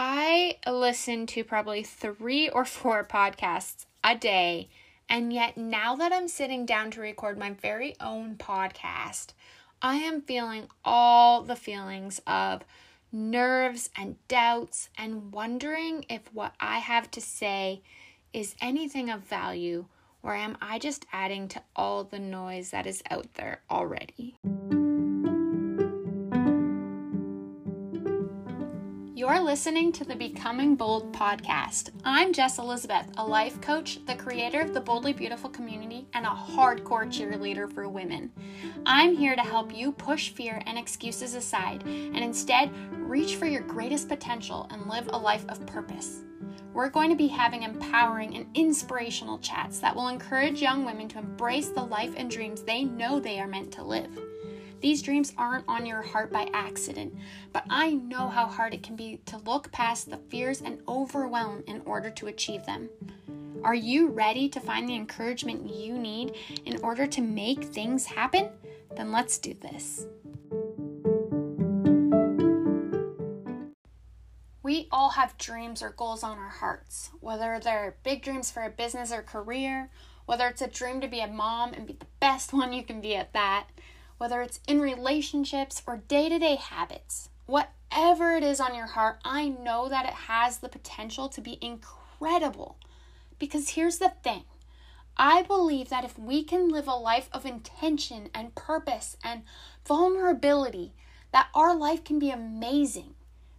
I 0.00 0.58
listen 0.64 1.26
to 1.26 1.42
probably 1.42 1.82
three 1.82 2.48
or 2.48 2.64
four 2.64 3.02
podcasts 3.02 3.84
a 4.04 4.14
day. 4.14 4.68
And 5.08 5.32
yet, 5.32 5.56
now 5.56 5.96
that 5.96 6.12
I'm 6.12 6.28
sitting 6.28 6.64
down 6.64 6.92
to 6.92 7.00
record 7.00 7.36
my 7.36 7.50
very 7.50 7.96
own 8.00 8.36
podcast, 8.36 9.32
I 9.82 9.96
am 9.96 10.20
feeling 10.22 10.68
all 10.84 11.42
the 11.42 11.56
feelings 11.56 12.20
of 12.28 12.62
nerves 13.10 13.90
and 13.96 14.14
doubts 14.28 14.88
and 14.96 15.32
wondering 15.32 16.06
if 16.08 16.32
what 16.32 16.54
I 16.60 16.78
have 16.78 17.10
to 17.10 17.20
say 17.20 17.82
is 18.32 18.54
anything 18.60 19.10
of 19.10 19.22
value 19.22 19.86
or 20.22 20.36
am 20.36 20.56
I 20.62 20.78
just 20.78 21.06
adding 21.12 21.48
to 21.48 21.62
all 21.74 22.04
the 22.04 22.20
noise 22.20 22.70
that 22.70 22.86
is 22.86 23.02
out 23.10 23.34
there 23.34 23.62
already? 23.68 24.36
You're 29.28 29.40
listening 29.40 29.92
to 29.92 30.06
the 30.06 30.16
Becoming 30.16 30.74
Bold 30.74 31.12
podcast. 31.12 31.90
I'm 32.02 32.32
Jess 32.32 32.58
Elizabeth, 32.58 33.04
a 33.18 33.26
life 33.26 33.60
coach, 33.60 33.98
the 34.06 34.14
creator 34.14 34.62
of 34.62 34.72
the 34.72 34.80
Boldly 34.80 35.12
Beautiful 35.12 35.50
community, 35.50 36.06
and 36.14 36.24
a 36.24 36.30
hardcore 36.30 37.04
cheerleader 37.12 37.70
for 37.70 37.90
women. 37.90 38.32
I'm 38.86 39.14
here 39.14 39.36
to 39.36 39.42
help 39.42 39.76
you 39.76 39.92
push 39.92 40.30
fear 40.30 40.62
and 40.64 40.78
excuses 40.78 41.34
aside 41.34 41.82
and 41.82 42.16
instead 42.16 42.70
reach 42.92 43.36
for 43.36 43.44
your 43.44 43.60
greatest 43.60 44.08
potential 44.08 44.66
and 44.70 44.86
live 44.86 45.10
a 45.12 45.18
life 45.18 45.44
of 45.50 45.66
purpose. 45.66 46.22
We're 46.72 46.88
going 46.88 47.10
to 47.10 47.16
be 47.16 47.28
having 47.28 47.64
empowering 47.64 48.34
and 48.34 48.46
inspirational 48.54 49.40
chats 49.40 49.78
that 49.80 49.94
will 49.94 50.08
encourage 50.08 50.62
young 50.62 50.86
women 50.86 51.06
to 51.08 51.18
embrace 51.18 51.68
the 51.68 51.84
life 51.84 52.14
and 52.16 52.30
dreams 52.30 52.62
they 52.62 52.84
know 52.84 53.20
they 53.20 53.40
are 53.40 53.46
meant 53.46 53.72
to 53.72 53.84
live. 53.84 54.08
These 54.80 55.02
dreams 55.02 55.32
aren't 55.36 55.64
on 55.66 55.86
your 55.86 56.02
heart 56.02 56.32
by 56.32 56.48
accident, 56.52 57.14
but 57.52 57.64
I 57.68 57.94
know 57.94 58.28
how 58.28 58.46
hard 58.46 58.74
it 58.74 58.82
can 58.82 58.94
be 58.94 59.20
to 59.26 59.38
look 59.38 59.72
past 59.72 60.08
the 60.08 60.16
fears 60.16 60.60
and 60.60 60.80
overwhelm 60.86 61.64
in 61.66 61.82
order 61.84 62.10
to 62.10 62.28
achieve 62.28 62.64
them. 62.64 62.88
Are 63.64 63.74
you 63.74 64.08
ready 64.08 64.48
to 64.50 64.60
find 64.60 64.88
the 64.88 64.94
encouragement 64.94 65.68
you 65.68 65.98
need 65.98 66.36
in 66.64 66.80
order 66.82 67.08
to 67.08 67.20
make 67.20 67.64
things 67.64 68.06
happen? 68.06 68.50
Then 68.96 69.10
let's 69.10 69.38
do 69.38 69.54
this. 69.54 70.06
We 74.62 74.86
all 74.92 75.10
have 75.10 75.38
dreams 75.38 75.82
or 75.82 75.90
goals 75.90 76.22
on 76.22 76.38
our 76.38 76.50
hearts, 76.50 77.10
whether 77.20 77.58
they're 77.58 77.96
big 78.04 78.22
dreams 78.22 78.50
for 78.50 78.62
a 78.62 78.70
business 78.70 79.10
or 79.10 79.22
career, 79.22 79.90
whether 80.26 80.46
it's 80.46 80.62
a 80.62 80.68
dream 80.68 81.00
to 81.00 81.08
be 81.08 81.20
a 81.20 81.26
mom 81.26 81.72
and 81.72 81.86
be 81.86 81.94
the 81.94 82.06
best 82.20 82.52
one 82.52 82.72
you 82.72 82.84
can 82.84 83.00
be 83.00 83.16
at 83.16 83.32
that, 83.32 83.66
whether 84.18 84.42
it's 84.42 84.60
in 84.66 84.80
relationships 84.80 85.82
or 85.86 85.96
day 85.96 86.28
to 86.28 86.38
day 86.38 86.56
habits, 86.56 87.30
whatever 87.46 88.32
it 88.32 88.42
is 88.42 88.60
on 88.60 88.74
your 88.74 88.86
heart, 88.86 89.18
I 89.24 89.48
know 89.48 89.88
that 89.88 90.04
it 90.04 90.12
has 90.12 90.58
the 90.58 90.68
potential 90.68 91.28
to 91.30 91.40
be 91.40 91.58
incredible. 91.62 92.76
Because 93.38 93.70
here's 93.70 93.98
the 93.98 94.12
thing 94.22 94.44
I 95.16 95.42
believe 95.42 95.88
that 95.88 96.04
if 96.04 96.18
we 96.18 96.44
can 96.44 96.68
live 96.68 96.86
a 96.86 96.94
life 96.94 97.28
of 97.32 97.46
intention 97.46 98.30
and 98.34 98.54
purpose 98.54 99.16
and 99.24 99.42
vulnerability, 99.86 100.92
that 101.32 101.48
our 101.54 101.74
life 101.74 102.04
can 102.04 102.18
be 102.18 102.30
amazing. 102.30 103.14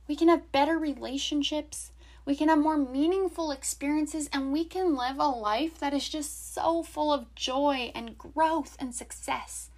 We 0.07 0.16
can 0.16 0.27
have 0.27 0.51
better 0.51 0.77
relationships, 0.77 1.91
we 2.25 2.35
can 2.35 2.49
have 2.49 2.59
more 2.59 2.77
meaningful 2.77 3.51
experiences, 3.51 4.29
and 4.31 4.51
we 4.51 4.63
can 4.63 4.95
live 4.95 5.17
a 5.19 5.27
life 5.27 5.79
that 5.79 5.94
is 5.94 6.07
just 6.07 6.53
so 6.53 6.83
full 6.83 7.11
of 7.11 7.33
joy 7.35 7.91
and 7.95 8.17
growth 8.17 8.77
and 8.79 8.94
success. 8.94 9.69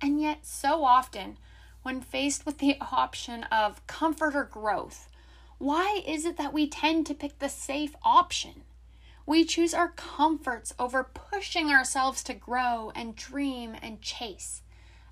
And 0.00 0.20
yet, 0.20 0.46
so 0.46 0.84
often, 0.84 1.38
when 1.82 2.00
faced 2.00 2.46
with 2.46 2.58
the 2.58 2.76
option 2.80 3.44
of 3.44 3.86
comfort 3.86 4.34
or 4.34 4.44
growth, 4.44 5.08
why 5.58 6.02
is 6.06 6.24
it 6.24 6.36
that 6.38 6.52
we 6.52 6.68
tend 6.68 7.06
to 7.06 7.14
pick 7.14 7.38
the 7.38 7.48
safe 7.48 7.94
option? 8.02 8.62
We 9.26 9.44
choose 9.44 9.74
our 9.74 9.88
comforts 9.88 10.72
over 10.78 11.04
pushing 11.04 11.68
ourselves 11.68 12.22
to 12.24 12.34
grow 12.34 12.92
and 12.94 13.14
dream 13.14 13.76
and 13.80 14.00
chase. 14.00 14.62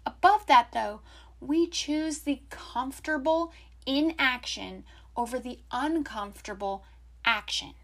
Above 0.07 0.47
that, 0.47 0.73
though, 0.73 1.01
we 1.41 1.67
choose 1.67 2.21
the 2.21 2.41
comfortable 2.49 3.53
inaction 3.87 4.85
over 5.17 5.39
the 5.39 5.59
uncomfortable 5.71 6.85
action. 7.25 7.75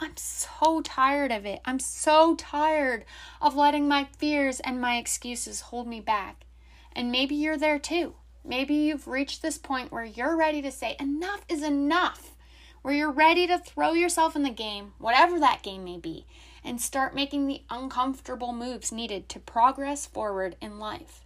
I'm 0.00 0.16
so 0.16 0.80
tired 0.80 1.32
of 1.32 1.44
it. 1.44 1.60
I'm 1.64 1.80
so 1.80 2.36
tired 2.36 3.04
of 3.42 3.56
letting 3.56 3.88
my 3.88 4.04
fears 4.04 4.60
and 4.60 4.80
my 4.80 4.96
excuses 4.96 5.62
hold 5.62 5.88
me 5.88 6.00
back. 6.00 6.44
And 6.92 7.10
maybe 7.10 7.34
you're 7.34 7.58
there 7.58 7.80
too. 7.80 8.14
Maybe 8.44 8.74
you've 8.74 9.08
reached 9.08 9.42
this 9.42 9.58
point 9.58 9.90
where 9.90 10.04
you're 10.04 10.36
ready 10.36 10.62
to 10.62 10.70
say, 10.70 10.96
enough 11.00 11.44
is 11.48 11.62
enough, 11.62 12.36
where 12.82 12.94
you're 12.94 13.10
ready 13.10 13.46
to 13.48 13.58
throw 13.58 13.92
yourself 13.92 14.36
in 14.36 14.44
the 14.44 14.50
game, 14.50 14.92
whatever 14.98 15.38
that 15.40 15.62
game 15.62 15.84
may 15.84 15.98
be, 15.98 16.26
and 16.64 16.80
start 16.80 17.14
making 17.14 17.46
the 17.46 17.62
uncomfortable 17.68 18.52
moves 18.52 18.92
needed 18.92 19.28
to 19.28 19.40
progress 19.40 20.06
forward 20.06 20.56
in 20.60 20.78
life. 20.78 21.24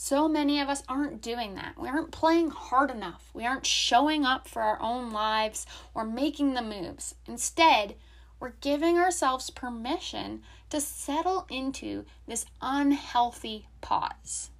So 0.00 0.28
many 0.28 0.60
of 0.60 0.68
us 0.68 0.84
aren't 0.88 1.20
doing 1.20 1.56
that. 1.56 1.74
We 1.76 1.88
aren't 1.88 2.12
playing 2.12 2.50
hard 2.50 2.88
enough. 2.88 3.30
We 3.34 3.44
aren't 3.44 3.66
showing 3.66 4.24
up 4.24 4.46
for 4.46 4.62
our 4.62 4.80
own 4.80 5.10
lives 5.10 5.66
or 5.92 6.04
making 6.04 6.54
the 6.54 6.62
moves. 6.62 7.16
Instead, 7.26 7.96
we're 8.38 8.52
giving 8.60 8.96
ourselves 8.96 9.50
permission 9.50 10.42
to 10.70 10.80
settle 10.80 11.48
into 11.50 12.04
this 12.28 12.46
unhealthy 12.62 13.66
pause. 13.80 14.50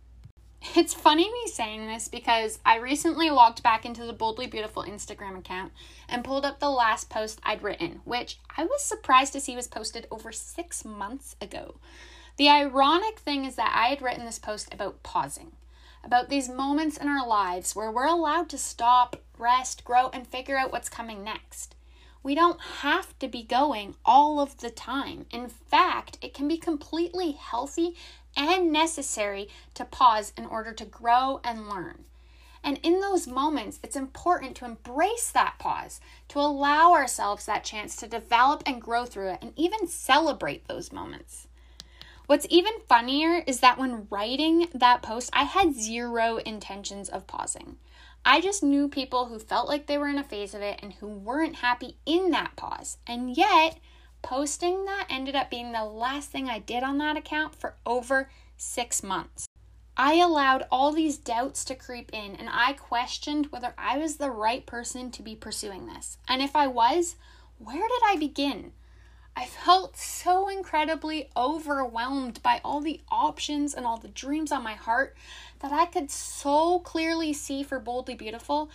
It's 0.75 0.93
funny 0.93 1.31
me 1.31 1.47
saying 1.47 1.87
this 1.87 2.09
because 2.09 2.59
I 2.67 2.79
recently 2.79 3.31
logged 3.31 3.63
back 3.63 3.87
into 3.87 4.05
the 4.05 4.13
Boldly 4.13 4.49
Beautiful 4.49 4.83
Instagram 4.83 5.39
account 5.39 5.71
and 6.09 6.25
pulled 6.25 6.45
up 6.45 6.59
the 6.59 6.69
last 6.69 7.11
post 7.11 7.39
I'd 7.45 7.63
written, 7.63 8.01
which 8.05 8.41
I 8.57 8.65
was 8.65 8.83
surprised 8.83 9.35
to 9.35 9.41
see 9.41 9.55
was 9.55 9.69
posted 9.69 10.09
over 10.11 10.33
six 10.33 10.85
months 10.85 11.37
ago. 11.41 11.77
The 12.39 12.49
ironic 12.49 13.19
thing 13.19 13.45
is 13.45 13.57
that 13.57 13.75
I 13.75 13.89
had 13.89 14.01
written 14.01 14.25
this 14.25 14.39
post 14.39 14.73
about 14.73 15.03
pausing, 15.03 15.51
about 16.05 16.29
these 16.29 16.49
moments 16.49 16.97
in 16.97 17.09
our 17.09 17.27
lives 17.27 17.75
where 17.75 17.91
we're 17.91 18.07
allowed 18.07 18.49
to 18.51 18.59
stop, 18.59 19.17
rest, 19.37 19.83
grow, 19.83 20.09
and 20.11 20.25
figure 20.25 20.57
out 20.57 20.71
what's 20.71 20.89
coming 20.89 21.25
next. 21.25 21.75
We 22.23 22.37
don't 22.37 22.61
have 22.61 23.19
to 23.19 23.27
be 23.27 23.43
going 23.43 23.97
all 24.05 24.39
of 24.39 24.59
the 24.59 24.71
time. 24.71 25.27
In 25.33 25.49
fact, 25.49 26.17
it 26.23 26.33
can 26.33 26.47
be 26.47 26.59
completely 26.59 27.33
healthy 27.33 27.97
and 28.37 28.71
necessary 28.71 29.49
to 29.75 29.85
pause 29.85 30.33
in 30.37 30.47
order 30.47 30.73
to 30.75 30.85
grow 30.85 31.41
and 31.43 31.69
learn. 31.69 32.05
And 32.63 32.79
in 32.85 33.01
those 33.01 33.27
moments, 33.27 33.81
it's 33.83 33.97
important 33.97 34.55
to 34.57 34.65
embrace 34.65 35.29
that 35.33 35.57
pause, 35.59 36.01
to 36.29 36.39
allow 36.39 36.93
ourselves 36.93 37.47
that 37.47 37.65
chance 37.65 37.97
to 37.97 38.07
develop 38.07 38.63
and 38.65 38.81
grow 38.81 39.07
through 39.07 39.31
it, 39.31 39.39
and 39.43 39.55
even 39.57 39.89
celebrate 39.89 40.69
those 40.69 40.93
moments. 40.93 41.48
What's 42.29 42.47
even 42.51 42.75
funnier 42.91 43.43
is 43.47 43.61
that 43.61 43.79
when 43.79 44.07
writing 44.11 44.69
that 44.75 45.01
post, 45.01 45.31
I 45.33 45.45
had 45.45 45.75
zero 45.75 46.37
intentions 46.37 47.09
of 47.09 47.27
pausing. 47.27 47.79
I 48.23 48.43
just 48.43 48.63
knew 48.63 48.87
people 48.87 49.25
who 49.25 49.39
felt 49.39 49.67
like 49.67 49.87
they 49.87 49.97
were 49.97 50.09
in 50.09 50.19
a 50.19 50.23
phase 50.23 50.53
of 50.53 50.61
it 50.61 50.79
and 50.83 50.93
who 50.93 51.07
weren't 51.07 51.57
happy 51.57 51.97
in 52.05 52.31
that 52.33 52.55
pause. 52.55 52.99
And 53.07 53.35
yet, 53.35 53.79
posting 54.21 54.85
that 54.85 55.07
ended 55.09 55.37
up 55.37 55.49
being 55.49 55.73
the 55.73 55.87
last 55.87 56.31
thing 56.31 56.51
I 56.51 56.59
did 56.59 56.83
on 56.83 56.99
that 56.99 57.17
account 57.17 57.55
for 57.55 57.77
over 57.87 58.29
six 58.59 59.03
months. 59.03 59.47
I 59.97 60.17
allowed 60.17 60.67
all 60.71 60.93
these 60.93 61.17
doubts 61.17 61.65
to 61.65 61.75
creep 61.75 62.11
in 62.13 62.37
and 62.37 62.51
I 62.53 62.75
questioned 62.75 63.47
whether 63.47 63.73
I 63.79 63.97
was 63.97 64.19
the 64.19 64.31
right 64.31 64.67
person 64.67 65.11
to 65.13 65.23
be 65.23 65.35
pursuing 65.35 65.87
this. 65.87 66.19
And 66.29 66.43
if 66.43 66.55
I 66.55 66.67
was, 66.67 67.17
where 67.57 67.89
did 67.89 68.03
I 68.05 68.17
begin? 68.19 68.73
I 69.39 69.47
felt 69.47 69.97
so 69.97 70.49
incredibly 70.49 71.31
overwhelmed 71.37 72.43
by 72.43 72.61
all 72.65 72.81
the 72.81 73.01
options 73.09 73.73
and 73.73 73.87
all 73.87 73.97
the 73.97 74.09
dreams 74.09 74.51
on 74.51 74.65
my 74.65 74.75
heart 74.75 75.17
that 75.61 75.71
I 75.71 75.87
could 75.87 76.11
so 76.11 76.81
clearly 76.81 77.33
see 77.33 77.63
for 77.63 77.79
Boldly 77.79 78.17
Beautiful. 78.17 78.69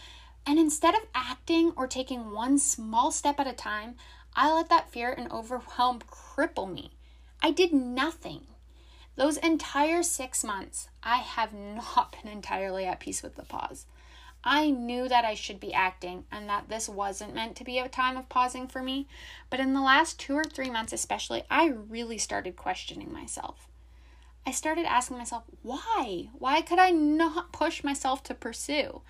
And 0.47 0.57
instead 0.57 0.96
of 0.96 1.02
acting 1.13 1.73
or 1.76 1.85
taking 1.85 2.32
one 2.32 2.58
small 2.59 3.11
step 3.11 3.41
at 3.41 3.47
a 3.47 3.52
time, 3.52 3.96
I 4.38 4.53
let 4.53 4.70
that 4.70 4.90
fear 4.90 5.11
and 5.11 5.29
overwhelm 5.34 5.99
cripple 6.09 6.73
me. 6.73 6.93
I 7.41 7.52
did 7.52 7.73
nothing. 7.73 8.47
Those 9.17 9.35
entire 9.35 10.02
six 10.02 10.46
months, 10.46 10.88
I 11.03 11.17
have 11.17 11.52
not 11.53 12.16
been 12.23 12.32
entirely 12.32 12.85
at 12.85 13.02
peace 13.02 13.22
with 13.22 13.35
the 13.35 13.43
pause. 13.43 13.85
I 14.43 14.69
knew 14.69 15.07
that 15.07 15.23
I 15.23 15.35
should 15.35 15.59
be 15.59 15.73
acting 15.73 16.25
and 16.31 16.49
that 16.49 16.67
this 16.67 16.90
wasn't 16.90 17.34
meant 17.34 17.55
to 17.57 17.63
be 17.63 17.79
a 17.79 17.87
time 17.87 18.17
of 18.17 18.28
pausing 18.28 18.67
for 18.67 18.81
me. 18.81 19.07
But 19.49 19.61
in 19.61 19.73
the 19.73 19.81
last 19.81 20.19
two 20.19 20.35
or 20.35 20.43
three 20.43 20.69
months, 20.69 20.91
especially, 20.91 21.43
I 21.49 21.67
really 21.67 22.17
started 22.17 22.55
questioning 22.57 23.11
myself. 23.11 23.67
I 24.45 24.51
started 24.51 24.85
asking 24.85 25.17
myself, 25.17 25.43
why? 25.61 26.29
Why 26.37 26.61
could 26.61 26.79
I 26.79 26.90
not 26.90 27.53
push 27.53 27.84
myself 27.84 28.23
to 28.23 28.34
pursue? 28.34 29.01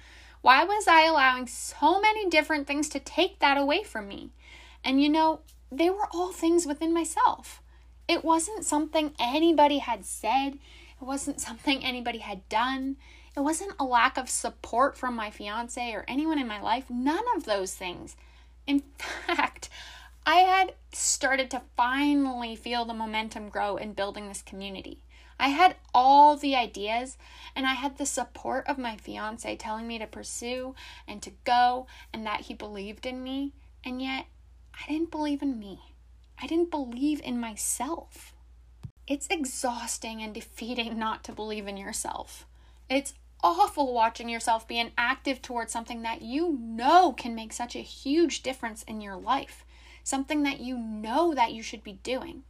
Why 0.41 0.63
was 0.63 0.87
I 0.87 1.05
allowing 1.05 1.47
so 1.47 1.99
many 1.99 2.29
different 2.29 2.67
things 2.67 2.87
to 2.89 2.99
take 2.99 3.39
that 3.39 3.57
away 3.57 3.83
from 3.83 4.07
me? 4.07 4.31
And 4.83 5.01
you 5.01 5.09
know, 5.09 5.39
they 5.71 5.89
were 5.89 6.07
all 6.11 6.31
things 6.31 6.67
within 6.67 6.93
myself. 6.93 7.61
It 8.07 8.23
wasn't 8.23 8.65
something 8.65 9.15
anybody 9.17 9.79
had 9.79 10.05
said, 10.05 10.59
it 11.01 11.05
wasn't 11.05 11.41
something 11.41 11.83
anybody 11.83 12.19
had 12.19 12.47
done. 12.49 12.97
It 13.35 13.39
wasn't 13.39 13.73
a 13.79 13.83
lack 13.83 14.17
of 14.17 14.29
support 14.29 14.97
from 14.97 15.15
my 15.15 15.31
fiance 15.31 15.91
or 15.91 16.05
anyone 16.07 16.39
in 16.39 16.47
my 16.47 16.61
life. 16.61 16.89
None 16.89 17.23
of 17.35 17.45
those 17.45 17.73
things. 17.73 18.15
In 18.67 18.83
fact, 18.97 19.69
I 20.25 20.37
had 20.37 20.75
started 20.91 21.49
to 21.51 21.63
finally 21.75 22.55
feel 22.55 22.85
the 22.85 22.93
momentum 22.93 23.49
grow 23.49 23.75
in 23.75 23.93
building 23.93 24.27
this 24.27 24.41
community. 24.41 24.99
I 25.39 25.49
had 25.49 25.75
all 25.93 26.37
the 26.37 26.55
ideas 26.55 27.17
and 27.55 27.65
I 27.65 27.73
had 27.73 27.97
the 27.97 28.05
support 28.05 28.67
of 28.67 28.77
my 28.77 28.97
fiance 28.97 29.55
telling 29.57 29.87
me 29.87 29.97
to 29.99 30.07
pursue 30.07 30.75
and 31.07 31.21
to 31.23 31.31
go 31.43 31.87
and 32.13 32.25
that 32.25 32.41
he 32.41 32.53
believed 32.53 33.05
in 33.05 33.23
me. 33.23 33.51
And 33.83 34.01
yet, 34.01 34.27
I 34.73 34.91
didn't 34.91 35.11
believe 35.11 35.41
in 35.41 35.59
me. 35.59 35.79
I 36.41 36.47
didn't 36.47 36.71
believe 36.71 37.19
in 37.23 37.39
myself. 37.39 38.33
It's 39.07 39.27
exhausting 39.27 40.21
and 40.21 40.33
defeating 40.33 40.97
not 40.97 41.23
to 41.25 41.33
believe 41.33 41.67
in 41.67 41.77
yourself. 41.77 42.45
It's 42.89 43.13
awful 43.43 43.93
watching 43.93 44.29
yourself 44.29 44.67
be 44.67 44.79
inactive 44.79 45.41
towards 45.41 45.71
something 45.71 46.01
that 46.03 46.21
you 46.21 46.57
know 46.59 47.11
can 47.11 47.35
make 47.35 47.53
such 47.53 47.75
a 47.75 47.79
huge 47.79 48.41
difference 48.41 48.83
in 48.83 49.01
your 49.01 49.17
life, 49.17 49.65
something 50.03 50.43
that 50.43 50.61
you 50.61 50.77
know 50.77 51.33
that 51.33 51.51
you 51.51 51.61
should 51.61 51.83
be 51.83 51.99
doing. 52.03 52.43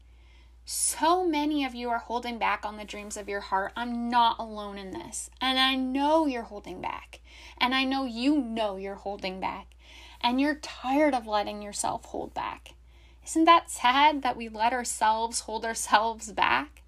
So 0.66 1.26
many 1.28 1.66
of 1.66 1.76
you 1.76 1.90
are 1.90 1.98
holding 1.98 2.38
back 2.38 2.66
on 2.66 2.78
the 2.78 2.86
dreams 2.86 3.18
of 3.18 3.28
your 3.28 3.42
heart. 3.42 3.74
I'm 3.76 4.10
not 4.10 4.40
alone 4.40 4.78
in 4.78 4.92
this. 4.92 5.30
And 5.42 5.60
I 5.60 5.76
know 5.76 6.26
you're 6.26 6.44
holding 6.44 6.80
back. 6.80 7.20
And 7.58 7.76
I 7.76 7.84
know 7.84 8.06
you 8.06 8.40
know 8.40 8.78
you're 8.78 8.96
holding 8.96 9.42
back. 9.42 9.76
And 10.22 10.40
you're 10.40 10.56
tired 10.56 11.14
of 11.14 11.28
letting 11.28 11.62
yourself 11.62 12.06
hold 12.06 12.34
back. 12.34 12.76
Isn't 13.26 13.44
that 13.46 13.70
sad 13.70 14.22
that 14.22 14.38
we 14.38 14.48
let 14.48 14.72
ourselves 14.72 15.42
hold 15.42 15.66
ourselves 15.66 16.32
back? 16.32 16.84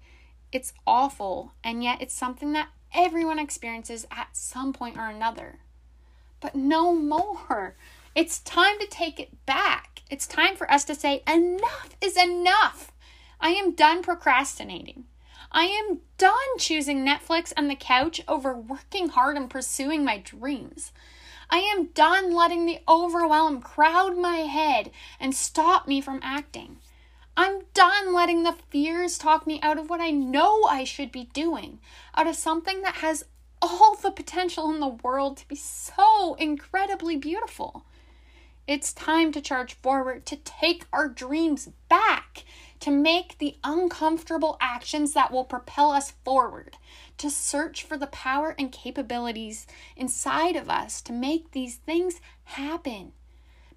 It's 0.52 0.72
awful, 0.86 1.52
and 1.64 1.82
yet 1.82 2.00
it's 2.00 2.14
something 2.14 2.52
that 2.52 2.68
everyone 2.94 3.38
experiences 3.38 4.06
at 4.10 4.36
some 4.36 4.72
point 4.72 4.96
or 4.96 5.08
another. 5.08 5.58
But 6.40 6.54
no 6.54 6.94
more. 6.94 7.74
It's 8.14 8.38
time 8.40 8.78
to 8.78 8.86
take 8.86 9.20
it 9.20 9.44
back. 9.46 10.02
It's 10.10 10.26
time 10.26 10.56
for 10.56 10.70
us 10.70 10.84
to 10.84 10.94
say, 10.94 11.22
enough 11.26 11.96
is 12.00 12.16
enough. 12.16 12.92
I 13.40 13.50
am 13.50 13.74
done 13.74 14.02
procrastinating. 14.02 15.04
I 15.52 15.64
am 15.64 16.00
done 16.18 16.58
choosing 16.58 17.04
Netflix 17.04 17.52
and 17.56 17.70
the 17.70 17.76
couch 17.76 18.20
over 18.26 18.56
working 18.56 19.08
hard 19.08 19.36
and 19.36 19.50
pursuing 19.50 20.04
my 20.04 20.18
dreams. 20.18 20.92
I 21.50 21.58
am 21.58 21.86
done 21.86 22.34
letting 22.34 22.66
the 22.66 22.80
overwhelm 22.88 23.60
crowd 23.60 24.16
my 24.16 24.38
head 24.38 24.90
and 25.20 25.34
stop 25.34 25.86
me 25.86 26.00
from 26.00 26.20
acting. 26.22 26.78
I'm 27.36 27.64
done 27.74 28.14
letting 28.14 28.44
the 28.44 28.56
fears 28.70 29.18
talk 29.18 29.46
me 29.46 29.60
out 29.62 29.78
of 29.78 29.90
what 29.90 30.00
I 30.00 30.10
know 30.10 30.64
I 30.64 30.84
should 30.84 31.12
be 31.12 31.28
doing, 31.34 31.80
out 32.14 32.26
of 32.26 32.34
something 32.34 32.80
that 32.82 32.96
has 32.96 33.24
all 33.60 33.94
the 33.96 34.10
potential 34.10 34.70
in 34.70 34.80
the 34.80 34.88
world 34.88 35.36
to 35.38 35.48
be 35.48 35.56
so 35.56 36.34
incredibly 36.34 37.16
beautiful. 37.16 37.84
It's 38.66 38.92
time 38.92 39.32
to 39.32 39.40
charge 39.40 39.74
forward, 39.74 40.24
to 40.26 40.36
take 40.36 40.86
our 40.92 41.08
dreams 41.08 41.68
back, 41.88 42.44
to 42.80 42.90
make 42.90 43.38
the 43.38 43.56
uncomfortable 43.62 44.56
actions 44.60 45.12
that 45.12 45.30
will 45.30 45.44
propel 45.44 45.90
us 45.90 46.12
forward, 46.24 46.76
to 47.18 47.30
search 47.30 47.82
for 47.82 47.96
the 47.96 48.08
power 48.08 48.54
and 48.58 48.72
capabilities 48.72 49.66
inside 49.94 50.56
of 50.56 50.68
us 50.68 51.00
to 51.02 51.12
make 51.12 51.52
these 51.52 51.76
things 51.76 52.20
happen. 52.44 53.12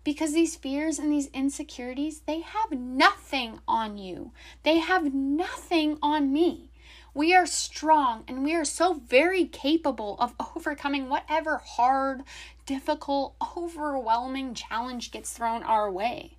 Because 0.09 0.33
these 0.33 0.55
fears 0.55 0.97
and 0.97 1.13
these 1.13 1.27
insecurities, 1.35 2.21
they 2.21 2.39
have 2.39 2.71
nothing 2.71 3.59
on 3.67 3.99
you. 3.99 4.31
They 4.63 4.79
have 4.79 5.13
nothing 5.13 5.99
on 6.01 6.33
me. 6.33 6.71
We 7.13 7.35
are 7.35 7.45
strong 7.45 8.23
and 8.27 8.43
we 8.43 8.55
are 8.55 8.65
so 8.65 8.95
very 8.95 9.45
capable 9.45 10.17
of 10.17 10.33
overcoming 10.55 11.09
whatever 11.09 11.59
hard, 11.59 12.23
difficult, 12.65 13.35
overwhelming 13.55 14.55
challenge 14.55 15.11
gets 15.11 15.31
thrown 15.31 15.61
our 15.61 15.91
way. 15.91 16.37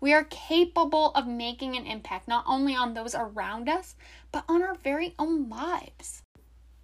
We 0.00 0.12
are 0.12 0.24
capable 0.24 1.12
of 1.12 1.28
making 1.28 1.76
an 1.76 1.86
impact 1.86 2.26
not 2.26 2.42
only 2.48 2.74
on 2.74 2.94
those 2.94 3.14
around 3.14 3.68
us, 3.68 3.94
but 4.32 4.42
on 4.48 4.64
our 4.64 4.74
very 4.74 5.14
own 5.16 5.48
lives. 5.48 6.24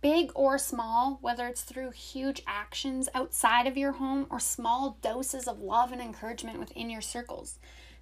Big 0.01 0.31
or 0.35 0.59
small, 0.59 1.19
whether 1.21 1.47
it's 1.49 1.63
through 1.63 1.91
huge 1.91 2.43
actions 2.47 3.09
outside 3.15 3.67
of 3.67 3.77
your 3.77 3.93
home 3.93 4.27
or 4.31 4.39
small 4.39 4.97
doses 5.03 5.49
of 5.49 5.61
love 5.61 5.91
and 5.91 6.01
encouragement 6.01 6.59
within 6.59 6.89
your 6.89 7.01
circles, 7.01 7.59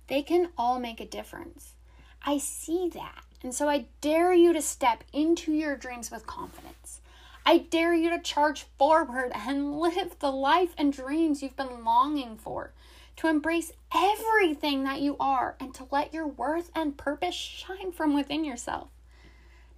they 0.09 0.23
can 0.23 0.51
all 0.59 0.79
make 0.79 1.01
a 1.01 1.07
difference. 1.07 1.75
I 2.23 2.39
see 2.39 2.91
that. 2.95 3.25
And 3.43 3.55
so 3.55 3.69
I 3.69 3.87
dare 4.01 4.35
you 4.35 4.53
to 4.53 4.63
step 4.63 5.05
into 5.13 5.53
your 5.53 5.77
dreams 5.77 6.11
with 6.11 6.27
confidence. 6.27 7.01
I 7.45 7.59
dare 7.59 7.95
you 7.95 8.11
to 8.11 8.19
charge 8.19 8.67
forward 8.79 9.31
and 9.35 9.79
live 9.81 10.19
the 10.19 10.33
life 10.33 10.75
and 10.77 10.93
dreams 10.93 11.43
you've 11.43 11.57
been 11.57 11.85
longing 11.85 12.37
for 12.37 12.73
to 13.17 13.29
embrace 13.29 13.73
everything 13.95 14.85
that 14.85 15.01
you 15.01 15.17
are, 15.19 15.57
and 15.59 15.75
to 15.75 15.87
let 15.91 16.13
your 16.13 16.27
worth 16.27 16.71
and 16.75 16.97
purpose 16.97 17.35
shine 17.35 17.91
from 17.91 18.15
within 18.15 18.45
yourself. 18.45 18.91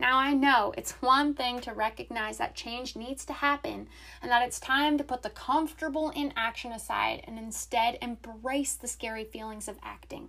Now, 0.01 0.19
I 0.19 0.33
know 0.33 0.73
it's 0.77 1.03
one 1.03 1.35
thing 1.35 1.61
to 1.61 1.73
recognize 1.73 2.39
that 2.39 2.55
change 2.55 2.95
needs 2.95 3.25
to 3.25 3.33
happen 3.33 3.89
and 4.23 4.31
that 4.31 4.47
it's 4.47 4.61
time 4.61 4.97
to 4.99 5.05
put 5.05 5.23
the 5.23 5.31
comfortable 5.31 6.11
inaction 6.11 6.71
aside 6.71 7.25
and 7.27 7.39
instead 7.39 7.99
embrace 8.01 8.75
the 8.75 8.87
scary 8.87 9.25
feelings 9.25 9.67
of 9.67 9.79
acting. 9.83 10.29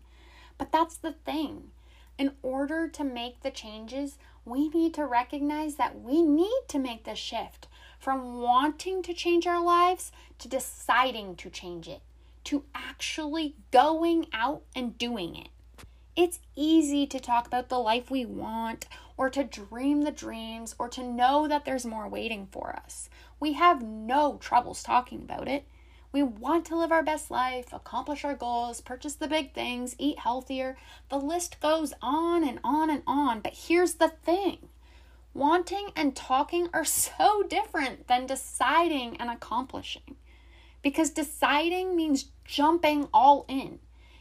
But 0.57 0.71
that's 0.71 0.97
the 0.97 1.13
thing. 1.13 1.71
In 2.17 2.31
order 2.41 2.87
to 2.87 3.03
make 3.03 3.41
the 3.41 3.51
changes, 3.51 4.17
we 4.43 4.69
need 4.69 4.93
to 4.95 5.05
recognize 5.05 5.75
that 5.75 6.01
we 6.01 6.23
need 6.23 6.61
to 6.69 6.79
make 6.79 7.03
the 7.03 7.15
shift 7.15 7.67
from 7.99 8.41
wanting 8.41 9.03
to 9.03 9.13
change 9.13 9.45
our 9.45 9.63
lives 9.63 10.11
to 10.39 10.47
deciding 10.47 11.35
to 11.35 11.49
change 11.49 11.87
it 11.87 12.01
to 12.45 12.63
actually 12.73 13.55
going 13.71 14.25
out 14.33 14.63
and 14.75 14.97
doing 14.97 15.35
it. 15.35 15.49
It's 16.15 16.39
easy 16.55 17.05
to 17.07 17.19
talk 17.19 17.45
about 17.45 17.69
the 17.69 17.77
life 17.77 18.09
we 18.09 18.25
want, 18.25 18.87
or 19.19 19.29
to 19.29 19.43
dream 19.43 20.03
the 20.03 20.11
dreams, 20.11 20.73
or 20.79 20.87
to 20.87 21.03
know 21.03 21.45
that 21.45 21.65
there's 21.65 21.85
more 21.85 22.07
waiting 22.07 22.47
for 22.53 22.73
us. 22.73 23.09
We 23.37 23.51
have 23.51 23.83
no 23.83 24.37
troubles 24.37 24.81
talking 24.81 25.21
about 25.23 25.49
it. 25.49 25.67
We 26.13 26.23
want 26.23 26.63
to 26.67 26.77
live 26.77 26.93
our 26.93 27.03
best 27.03 27.29
life, 27.29 27.73
accomplish 27.73 28.23
our 28.23 28.33
goals, 28.33 28.79
purchase 28.79 29.15
the 29.15 29.27
big 29.27 29.53
things, 29.53 29.93
eat 29.97 30.19
healthier. 30.19 30.77
The 31.09 31.19
list 31.19 31.59
goes 31.59 31.91
on 32.01 32.47
and 32.47 32.61
on 32.63 32.89
and 32.89 33.03
on. 33.05 33.41
But 33.41 33.55
here's 33.67 33.95
the 33.95 34.07
thing 34.07 34.69
wanting 35.33 35.89
and 35.97 36.15
talking 36.15 36.69
are 36.73 36.85
so 36.85 37.43
different 37.43 38.07
than 38.07 38.25
deciding 38.25 39.17
and 39.17 39.29
accomplishing. 39.29 40.15
Because 40.81 41.09
deciding 41.09 41.93
means 41.93 42.31
jumping 42.45 43.09
all 43.13 43.43
in. 43.49 43.79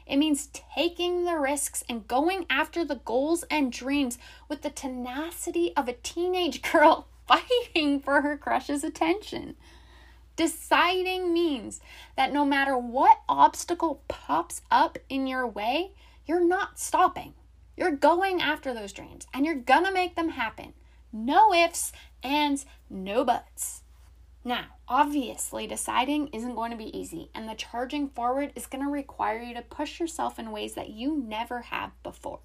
It 0.09 0.17
means 0.17 0.49
taking 0.75 1.25
the 1.25 1.39
risks 1.39 1.85
and 1.89 2.09
going 2.09 2.47
after 2.49 2.85
the 2.85 2.97
goals 3.05 3.45
and 3.51 3.71
dreams 3.71 4.19
with 4.49 4.63
the 4.63 4.71
tenacity 4.71 5.73
of 5.77 5.87
a 5.87 5.93
teenage 5.93 6.63
girl 6.73 7.07
fighting 7.27 8.01
for 8.01 8.23
her 8.23 8.37
crush's 8.37 8.83
attention. 8.83 9.55
Deciding 10.35 11.33
means 11.33 11.81
that 12.17 12.33
no 12.33 12.45
matter 12.45 12.79
what 12.79 13.21
obstacle 13.29 14.03
pops 14.09 14.63
up 14.71 14.97
in 15.09 15.27
your 15.27 15.47
way, 15.47 15.93
you're 16.27 16.45
not 16.45 16.79
stopping. 16.79 17.35
You're 17.77 17.91
going 17.91 18.41
after 18.41 18.73
those 18.73 18.93
dreams 18.93 19.27
and 19.35 19.45
you're 19.45 19.55
gonna 19.55 19.93
make 19.93 20.17
them 20.17 20.31
happen. 20.31 20.73
No 21.13 21.53
ifs, 21.53 21.93
ands, 22.23 22.67
no 22.89 23.25
buts. 23.25 23.83
Now, 24.45 24.78
obviously, 24.89 25.67
deciding 25.67 26.29
isn't 26.29 26.55
going 26.55 26.71
to 26.71 26.77
be 26.77 26.97
easy, 26.99 27.31
and 27.35 27.49
the 27.49 27.55
charging 27.55 28.09
forward 28.09 28.53
is 28.55 28.67
going 28.67 28.85
to 28.85 28.91
require 28.91 29.41
you 29.41 29.55
to 29.55 29.63
push 29.63 30.01
yourself 30.01 30.39
in 30.39 30.51
ways 30.51 30.75
that 30.75 30.91
you 30.91 31.17
never 31.17 31.61
have 31.63 31.91
before. 32.03 32.41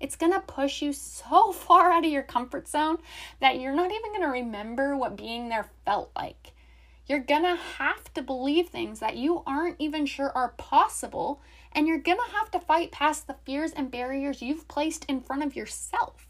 It's 0.00 0.16
going 0.16 0.32
to 0.32 0.40
push 0.40 0.82
you 0.82 0.92
so 0.92 1.52
far 1.52 1.92
out 1.92 2.04
of 2.04 2.10
your 2.10 2.22
comfort 2.22 2.68
zone 2.68 2.98
that 3.40 3.60
you're 3.60 3.74
not 3.74 3.92
even 3.92 4.10
going 4.12 4.22
to 4.22 4.28
remember 4.28 4.96
what 4.96 5.16
being 5.16 5.48
there 5.48 5.70
felt 5.84 6.10
like. 6.16 6.52
You're 7.06 7.20
going 7.20 7.42
to 7.42 7.56
have 7.56 8.12
to 8.14 8.22
believe 8.22 8.68
things 8.68 9.00
that 9.00 9.16
you 9.16 9.42
aren't 9.46 9.76
even 9.80 10.06
sure 10.06 10.30
are 10.36 10.54
possible, 10.56 11.40
and 11.72 11.86
you're 11.86 11.98
going 11.98 12.18
to 12.18 12.36
have 12.36 12.50
to 12.52 12.60
fight 12.60 12.92
past 12.92 13.26
the 13.26 13.36
fears 13.44 13.72
and 13.72 13.90
barriers 13.90 14.40
you've 14.40 14.68
placed 14.68 15.04
in 15.06 15.20
front 15.20 15.42
of 15.42 15.56
yourself. 15.56 16.28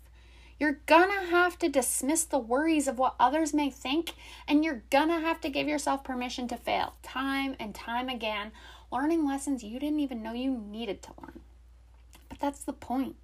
You're 0.63 0.79
gonna 0.87 1.27
have 1.27 1.59
to 1.59 1.69
dismiss 1.69 2.23
the 2.23 2.39
worries 2.39 2.87
of 2.87 2.97
what 2.97 3.17
others 3.19 3.53
may 3.53 3.69
think, 3.69 4.13
and 4.47 4.65
you're 4.65 4.85
gonna 4.91 5.19
have 5.19 5.41
to 5.41 5.51
give 5.51 5.67
yourself 5.67 6.05
permission 6.05 6.47
to 6.47 6.57
fail 6.57 6.95
time 7.03 7.57
and 7.59 7.75
time 7.75 8.09
again, 8.09 8.53
learning 8.93 9.27
lessons 9.27 9.65
you 9.65 9.81
didn't 9.81 9.99
even 9.99 10.23
know 10.23 10.33
you 10.33 10.53
needed 10.53 11.03
to 11.03 11.11
learn. 11.21 11.41
But 12.29 12.39
that's 12.39 12.63
the 12.63 12.73
point. 12.73 13.17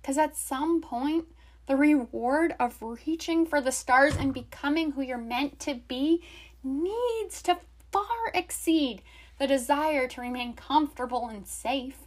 Because 0.00 0.18
at 0.18 0.36
some 0.36 0.80
point, 0.80 1.26
the 1.66 1.76
reward 1.76 2.56
of 2.58 2.82
reaching 2.82 3.46
for 3.46 3.60
the 3.60 3.70
stars 3.70 4.16
and 4.16 4.34
becoming 4.34 4.90
who 4.90 5.02
you're 5.02 5.18
meant 5.18 5.60
to 5.60 5.76
be 5.86 6.20
needs 6.64 7.42
to 7.42 7.58
far 7.92 8.32
exceed 8.34 9.02
the 9.38 9.46
desire 9.46 10.08
to 10.08 10.20
remain 10.20 10.54
comfortable 10.54 11.28
and 11.28 11.46
safe. 11.46 12.00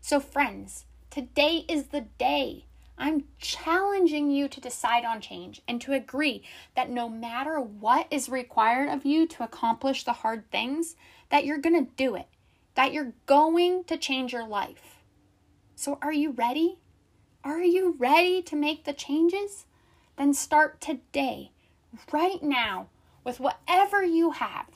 So, 0.00 0.18
friends, 0.18 0.86
today 1.08 1.64
is 1.68 1.84
the 1.84 2.06
day 2.18 2.64
I'm 2.98 3.24
challenging 3.38 4.30
you 4.30 4.48
to 4.48 4.60
decide 4.60 5.04
on 5.04 5.20
change 5.20 5.62
and 5.68 5.80
to 5.82 5.92
agree 5.92 6.42
that 6.74 6.90
no 6.90 7.08
matter 7.08 7.60
what 7.60 8.08
is 8.10 8.28
required 8.28 8.88
of 8.88 9.06
you 9.06 9.26
to 9.28 9.44
accomplish 9.44 10.02
the 10.02 10.12
hard 10.12 10.50
things, 10.50 10.96
that 11.30 11.44
you're 11.44 11.58
going 11.58 11.86
to 11.86 11.92
do 11.96 12.16
it, 12.16 12.26
that 12.74 12.92
you're 12.92 13.12
going 13.26 13.84
to 13.84 13.96
change 13.96 14.32
your 14.32 14.46
life. 14.46 14.96
So, 15.76 15.98
are 16.02 16.12
you 16.12 16.32
ready? 16.32 16.78
Are 17.44 17.62
you 17.62 17.94
ready 17.98 18.42
to 18.42 18.56
make 18.56 18.84
the 18.84 18.92
changes? 18.92 19.64
Then 20.16 20.34
start 20.34 20.80
today, 20.80 21.52
right 22.12 22.42
now, 22.42 22.88
with 23.22 23.38
whatever 23.38 24.02
you 24.02 24.32
have. 24.32 24.66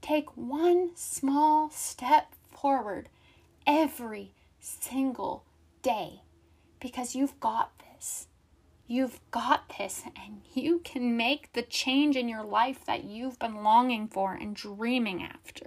Take 0.00 0.36
one 0.36 0.90
small 0.96 1.70
step 1.70 2.34
forward 2.50 3.08
every 3.66 4.32
single 4.58 5.44
day 5.82 6.22
because 6.80 7.14
you've 7.14 7.38
got 7.40 7.72
this. 7.78 8.26
You've 8.86 9.20
got 9.30 9.70
this, 9.78 10.04
and 10.16 10.40
you 10.54 10.80
can 10.82 11.16
make 11.16 11.52
the 11.52 11.62
change 11.62 12.16
in 12.16 12.28
your 12.28 12.42
life 12.42 12.86
that 12.86 13.04
you've 13.04 13.38
been 13.38 13.62
longing 13.62 14.08
for 14.08 14.32
and 14.32 14.56
dreaming 14.56 15.22
after. 15.22 15.66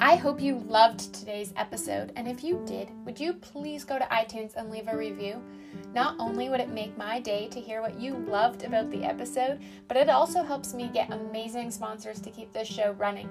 I 0.00 0.16
hope 0.16 0.40
you 0.40 0.56
loved 0.66 1.14
today's 1.14 1.52
episode, 1.56 2.12
and 2.16 2.26
if 2.26 2.42
you 2.42 2.62
did, 2.66 2.90
would 3.04 3.20
you 3.20 3.34
please 3.34 3.84
go 3.84 3.98
to 3.98 4.04
iTunes 4.06 4.56
and 4.56 4.70
leave 4.70 4.88
a 4.88 4.96
review? 4.96 5.42
Not 5.94 6.16
only 6.18 6.48
would 6.48 6.60
it 6.60 6.70
make 6.70 6.96
my 6.96 7.20
day 7.20 7.48
to 7.48 7.60
hear 7.60 7.82
what 7.82 8.00
you 8.00 8.16
loved 8.16 8.64
about 8.64 8.90
the 8.90 9.04
episode, 9.04 9.60
but 9.88 9.96
it 9.96 10.08
also 10.08 10.42
helps 10.42 10.74
me 10.74 10.90
get 10.92 11.12
amazing 11.12 11.70
sponsors 11.70 12.20
to 12.20 12.30
keep 12.30 12.52
this 12.52 12.66
show 12.66 12.92
running. 12.92 13.28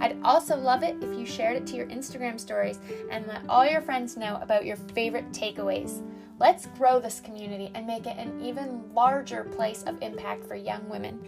I'd 0.00 0.18
also 0.24 0.56
love 0.56 0.82
it 0.82 0.96
if 1.02 1.18
you 1.18 1.26
shared 1.26 1.56
it 1.56 1.66
to 1.68 1.76
your 1.76 1.86
Instagram 1.86 2.40
stories 2.40 2.78
and 3.10 3.26
let 3.26 3.42
all 3.48 3.66
your 3.66 3.80
friends 3.82 4.16
know 4.16 4.38
about 4.40 4.64
your 4.64 4.76
favorite 4.76 5.30
takeaways. 5.32 6.02
Let's 6.38 6.66
grow 6.66 7.00
this 7.00 7.20
community 7.20 7.70
and 7.74 7.86
make 7.86 8.06
it 8.06 8.16
an 8.16 8.40
even 8.40 8.94
larger 8.94 9.44
place 9.44 9.82
of 9.82 10.02
impact 10.02 10.46
for 10.46 10.54
young 10.54 10.88
women. 10.88 11.20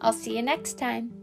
I'll 0.00 0.12
see 0.12 0.36
you 0.36 0.42
next 0.42 0.78
time. 0.78 1.19